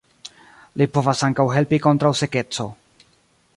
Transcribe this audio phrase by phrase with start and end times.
[0.81, 2.69] Li povas ankaŭ helpi kontraŭ sekeco.